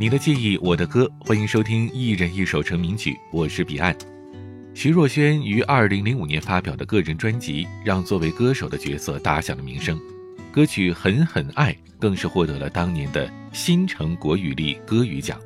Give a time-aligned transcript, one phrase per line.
[0.00, 3.94] 你的记忆，我的歌，欢迎收听一人一首成名曲，我是彼岸。
[4.72, 10.00] 徐若瑄于二零零五年发表的个人专辑，让作为歌手的角色打响了名声。
[10.50, 15.38] 歌曲《狠狠爱》更是获得了当年的新城国语力歌语奖。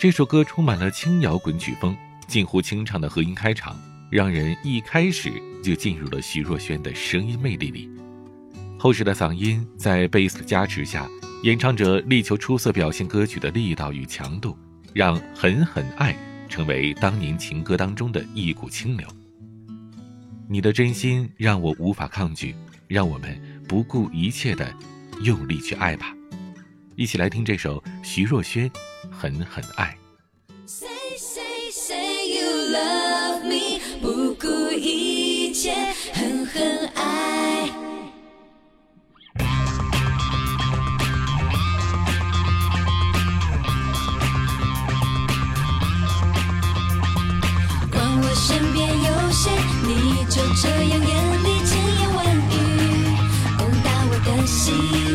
[0.00, 1.94] 这首歌充满了轻摇滚曲风，
[2.26, 3.78] 近乎清唱的和音开场，
[4.10, 5.30] 让人一开始
[5.62, 7.90] 就进入了徐若瑄的声音魅力里。
[8.78, 11.06] 厚实的嗓音在贝斯的加持下。
[11.44, 14.58] 演唱者力求出色表现歌曲的力道与强度，
[14.92, 16.12] 让《狠狠爱》
[16.48, 19.06] 成为当年情歌当中的一股清流。
[20.48, 22.56] 你的真心让我无法抗拒，
[22.88, 24.74] 让我们不顾一切的
[25.22, 26.12] 用力去爱吧！
[26.96, 28.68] 一起来听这首徐若瑄
[29.08, 29.96] 《狠狠爱》。
[30.68, 35.72] Say say say you love me，不顾一切，
[36.12, 37.87] 狠狠爱。
[48.48, 49.50] 身边有谁？
[49.86, 52.54] 你就这样眼里千言万语，
[53.58, 55.07] 攻打我的心。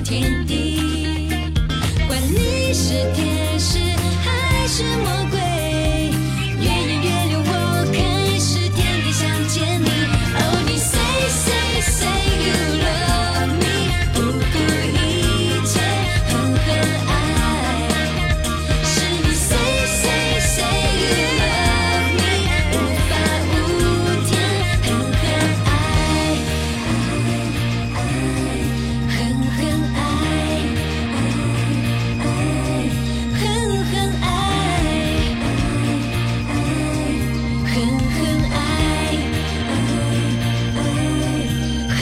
[0.00, 0.57] 天地。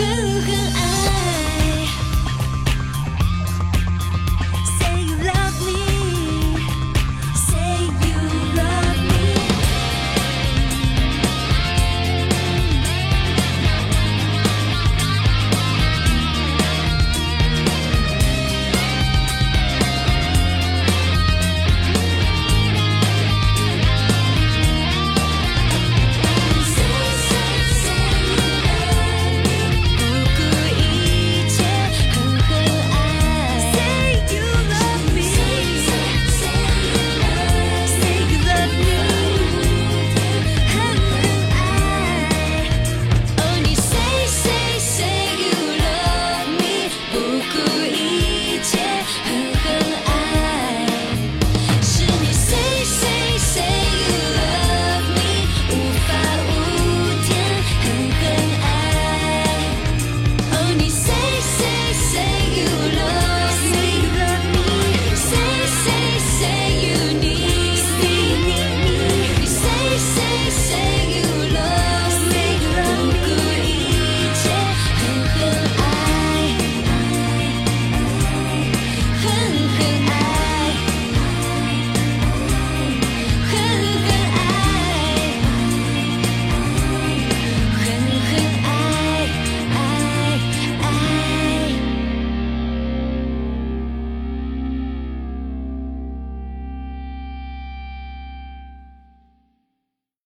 [0.06, 0.95] 狠狠爱。